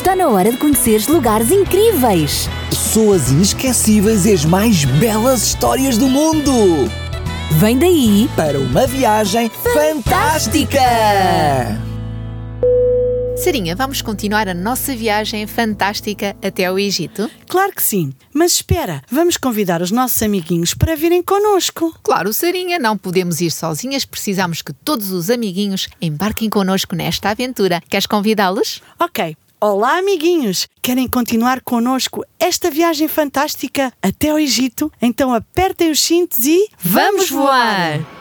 [0.00, 2.48] Está na hora de conheceres lugares incríveis.
[2.70, 6.50] Pessoas inesquecíveis e as mais belas histórias do mundo.
[7.58, 10.80] Vem daí Para uma viagem fantástica!
[13.36, 17.30] Sarinha, vamos continuar a nossa viagem fantástica até o Egito?
[17.46, 18.14] Claro que sim.
[18.32, 21.94] Mas espera, vamos convidar os nossos amiguinhos para virem connosco.
[22.02, 27.82] Claro, Sarinha, não podemos ir sozinhas, precisamos que todos os amiguinhos embarquem connosco nesta aventura.
[27.86, 28.80] Queres convidá-los?
[28.98, 29.36] Ok.
[29.62, 30.66] Olá, amiguinhos!
[30.80, 34.90] Querem continuar connosco esta viagem fantástica até ao Egito?
[35.02, 36.66] Então apertem os cintos e.
[38.00, 38.19] Que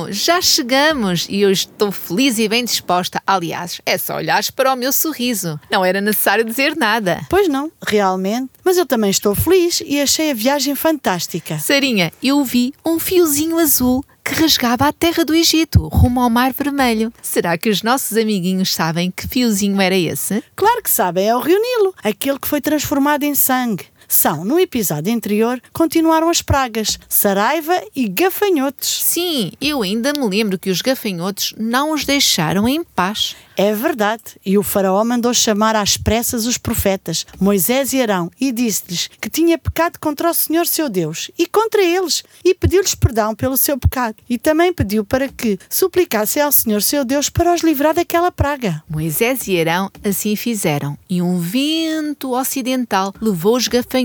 [0.00, 0.12] bom!
[0.12, 3.22] Já chegamos e eu estou feliz e bem disposta.
[3.26, 5.60] Aliás, é só olhares para o meu sorriso.
[5.70, 7.20] Não era necessário dizer nada.
[7.28, 8.50] Pois não, realmente.
[8.64, 11.58] Mas eu também estou feliz e achei a viagem fantástica.
[11.58, 16.52] Sarinha, eu vi um fiozinho azul que rasgava a terra do Egito, rumo ao Mar
[16.52, 17.12] Vermelho.
[17.22, 20.42] Será que os nossos amiguinhos sabem que fiozinho era esse?
[20.54, 23.86] Claro que sabem, é o Rio Nilo, aquele que foi transformado em sangue.
[24.12, 29.04] São, no episódio anterior, continuaram as pragas, saraiva e gafanhotos.
[29.04, 33.36] Sim, eu ainda me lembro que os gafanhotos não os deixaram em paz.
[33.56, 34.22] É verdade.
[34.44, 39.30] E o faraó mandou chamar às pressas os profetas, Moisés e Arão, e disse-lhes que
[39.30, 43.78] tinha pecado contra o Senhor seu Deus e contra eles, e pediu-lhes perdão pelo seu
[43.78, 44.16] pecado.
[44.28, 48.82] E também pediu para que suplicassem ao Senhor seu Deus para os livrar daquela praga.
[48.88, 53.99] Moisés e Arão assim fizeram, e um vento ocidental levou os gafanhotos.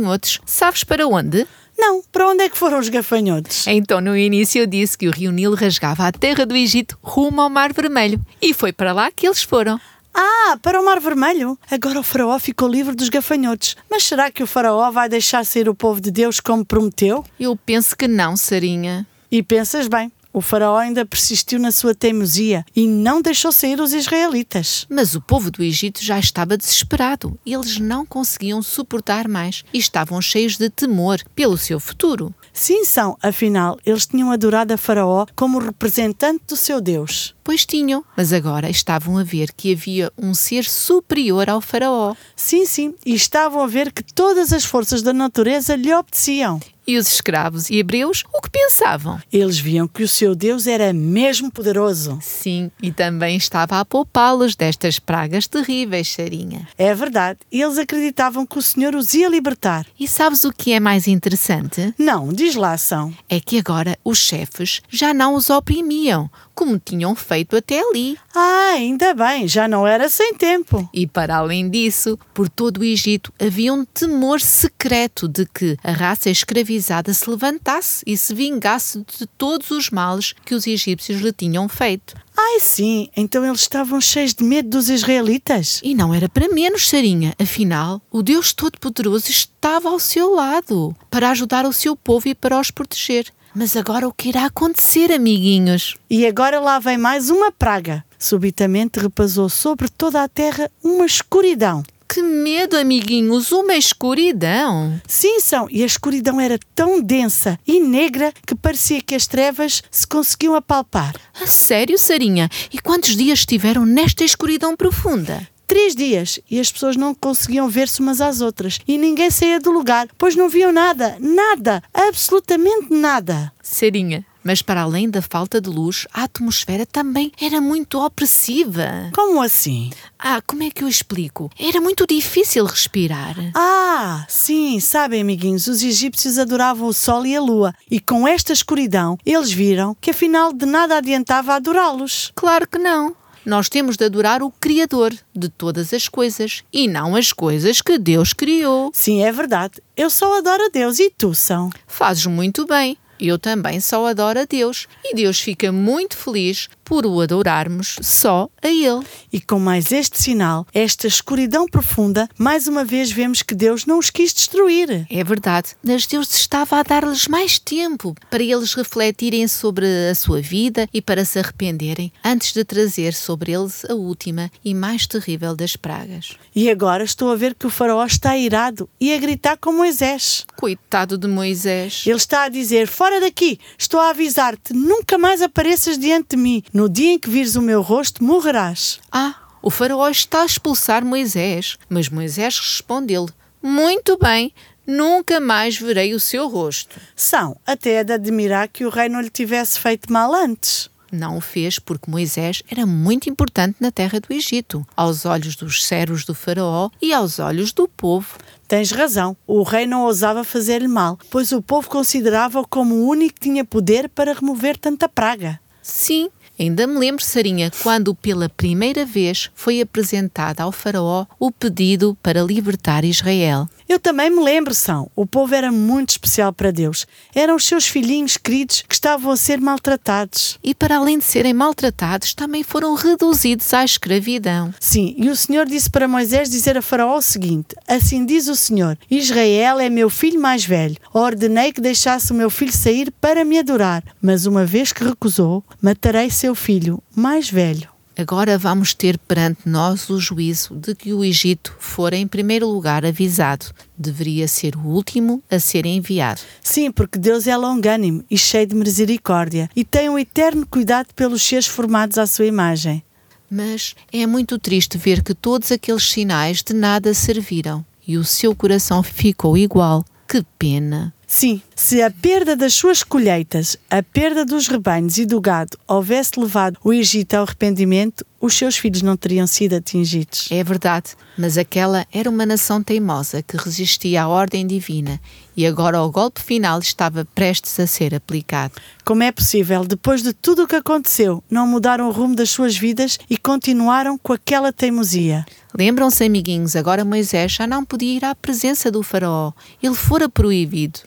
[0.46, 1.48] Sabes para onde?
[1.78, 3.68] Não, para onde é que foram os gafanhotos?
[3.68, 7.42] Então, no início, eu disse que o rio Nilo rasgava a terra do Egito rumo
[7.42, 8.20] ao Mar Vermelho.
[8.42, 9.80] E foi para lá que eles foram.
[10.14, 11.60] Ah, para o Mar Vermelho.
[11.70, 13.76] Agora o faraó ficou livre dos gafanhotos.
[13.92, 17.26] Mas será que o faraó vai deixar sair o povo de Deus como prometeu?
[17.38, 19.06] Eu penso que não, Sarinha.
[19.30, 23.94] E pensas bem, o faraó ainda persistiu na sua teimosia e não deixou sair os
[23.94, 24.86] israelitas.
[24.90, 27.40] Mas o povo do Egito já estava desesperado.
[27.46, 32.36] Eles não conseguiam suportar mais e estavam cheios de temor pelo seu futuro.
[32.52, 37.34] Sim, são, afinal, eles tinham adorado a faraó como representante do seu Deus.
[37.42, 42.14] Pois tinham, mas agora estavam a ver que havia um ser superior ao faraó.
[42.36, 46.60] Sim, sim, e estavam a ver que todas as forças da natureza lhe obedeciam.
[46.88, 49.20] E os escravos e hebreus o que pensavam?
[49.32, 52.20] Eles viam que o seu Deus era mesmo poderoso.
[52.22, 56.68] Sim, e também estava a poupá-los destas pragas terríveis, Sarinha.
[56.78, 59.86] É verdade, eles acreditavam que o Senhor os ia libertar.
[60.00, 61.94] E sabes o que é mais interessante?
[61.98, 63.14] Não, diz lá, são.
[63.30, 68.18] É que agora os chefes já não os oprimiam, como tinham feito até ali.
[68.34, 70.90] Ah, ainda bem, já não era sem tempo.
[70.94, 75.92] E para além disso, por todo o Egito havia um temor secreto de que a
[75.92, 81.34] raça escravizada se levantasse e se vingasse de todos os males que os egípcios lhe
[81.34, 82.16] tinham feito.
[82.38, 85.80] Ai, sim, então eles estavam cheios de medo dos israelitas.
[85.84, 87.34] E não era para menos, Sarinha.
[87.40, 92.60] Afinal, o Deus Todo-Poderoso estava ao seu lado para ajudar o seu povo e para
[92.60, 93.32] os proteger.
[93.58, 95.96] Mas agora o que irá acontecer, amiguinhos?
[96.10, 98.04] E agora lá vem mais uma praga.
[98.20, 101.82] Subitamente repassou sobre toda a terra uma escuridão.
[102.08, 105.00] Que medo, amiguinhos, uma escuridão.
[105.08, 109.82] Sim, são, e a escuridão era tão densa e negra que parecia que as trevas
[109.90, 111.16] se conseguiam apalpar.
[111.42, 112.50] A sério, Sarinha?
[112.74, 115.48] E quantos dias estiveram nesta escuridão profunda?
[115.68, 119.72] Três dias e as pessoas não conseguiam ver-se umas às outras e ninguém saía do
[119.72, 123.52] lugar, pois não viam nada, nada, absolutamente nada.
[123.62, 129.10] Sarinha, mas para além da falta de luz, a atmosfera também era muito opressiva.
[129.16, 129.90] Como assim?
[130.20, 131.50] Ah, como é que eu explico?
[131.60, 133.36] Era muito difícil respirar.
[133.56, 138.54] Ah, sim, sabem, amiguinhos, os egípcios adoravam o sol e a lua e com esta
[138.54, 142.32] escuridão eles viram que afinal de nada adiantava adorá-los.
[142.36, 143.16] Claro que não.
[143.46, 147.98] Nós temos de adorar o Criador de todas as coisas e não as coisas que
[148.00, 148.90] Deus criou.
[148.92, 149.82] Sim, é verdade.
[149.96, 151.70] Eu só adoro a Deus e tu são.
[151.86, 152.98] Fazes muito bem.
[153.20, 158.48] Eu também só adoro a Deus e Deus fica muito feliz por o adorarmos só
[158.62, 159.04] a Ele.
[159.34, 163.98] E com mais este sinal, esta escuridão profunda, mais uma vez vemos que Deus não
[163.98, 165.06] os quis destruir.
[165.10, 170.40] É verdade, mas Deus estava a dar-lhes mais tempo para eles refletirem sobre a sua
[170.40, 175.56] vida e para se arrependerem antes de trazer sobre eles a última e mais terrível
[175.56, 176.36] das pragas.
[176.56, 180.46] E agora estou a ver que o faraó está irado e a gritar com Moisés.
[180.56, 182.04] Coitado de Moisés.
[182.06, 186.64] Ele está a dizer: Fora daqui, estou a avisar-te, nunca mais apareças diante de mim.
[186.76, 189.00] No dia em que vires o meu rosto, morrerás.
[189.10, 193.32] Ah, o faraó está a expulsar Moisés, mas Moisés responde-lhe:
[193.64, 194.54] Muito bem,
[194.86, 197.00] nunca mais verei o seu rosto.
[197.16, 200.90] São, até é de admirar que o rei não lhe tivesse feito mal antes.
[201.10, 205.82] Não o fez porque Moisés era muito importante na terra do Egito, aos olhos dos
[205.82, 208.38] servos do faraó e aos olhos do povo.
[208.68, 213.36] Tens razão, o rei não ousava fazer-lhe mal, pois o povo considerava-o como o único
[213.36, 215.58] que tinha poder para remover tanta praga.
[215.88, 222.18] Sim, ainda me lembro, Sarinha, quando pela primeira vez foi apresentado ao faraó o pedido
[222.22, 223.68] para libertar Israel.
[223.88, 225.10] Eu também me lembro, São.
[225.16, 227.06] O povo era muito especial para Deus.
[227.34, 230.58] Eram os seus filhinhos queridos que estavam a ser maltratados.
[230.64, 234.74] E para além de serem maltratados, também foram reduzidos à escravidão.
[234.80, 238.56] Sim, e o Senhor disse para Moisés dizer a Faraó o seguinte: Assim diz o
[238.56, 240.98] Senhor: Israel é meu filho mais velho.
[241.14, 245.64] Ordenei que deixasse o meu filho sair para me adorar, mas uma vez que recusou,
[245.82, 247.95] matarei seu filho mais velho.
[248.18, 253.06] Agora vamos ter perante nós o juízo de que o Egito fora em primeiro lugar
[253.06, 253.66] avisado.
[253.98, 256.40] Deveria ser o último a ser enviado.
[256.62, 261.44] Sim, porque Deus é longânimo e cheio de misericórdia e tem um eterno cuidado pelos
[261.44, 263.04] seres formados à sua imagem.
[263.50, 268.56] Mas é muito triste ver que todos aqueles sinais de nada serviram e o seu
[268.56, 270.06] coração ficou igual.
[270.28, 271.14] Que pena!
[271.36, 276.40] Sim, se a perda das suas colheitas, a perda dos rebanhos e do gado houvesse
[276.40, 280.48] levado o Egito ao arrependimento, os seus filhos não teriam sido atingidos.
[280.50, 285.20] É verdade, mas aquela era uma nação teimosa que resistia à ordem divina
[285.58, 288.76] e agora o golpe final estava prestes a ser aplicado.
[289.04, 292.78] Como é possível, depois de tudo o que aconteceu, não mudaram o rumo das suas
[292.78, 295.46] vidas e continuaram com aquela teimosia?
[295.78, 299.52] Lembram-se, amiguinhos, agora Moisés já não podia ir à presença do Faraó.
[299.84, 301.02] Ele fora proibido.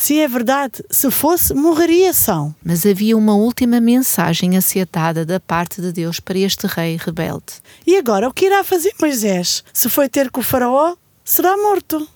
[0.00, 0.82] Sim, é verdade.
[0.88, 2.54] Se fosse, morreria São.
[2.64, 6.96] Mas havia uma última mensagem a ser dada da parte de Deus para este rei
[6.98, 7.60] rebelde.
[7.86, 9.62] E agora, o que irá fazer Moisés?
[9.74, 12.08] Se foi ter com o faraó, será morto.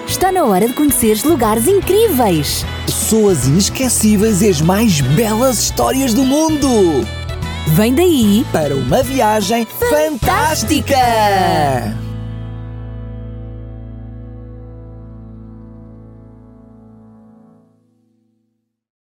[0.07, 2.63] Está na hora de conheceres lugares incríveis.
[2.85, 6.69] Pessoas inesquecíveis e as mais belas histórias do mundo.
[7.69, 10.95] Vem daí Para uma viagem fantástica.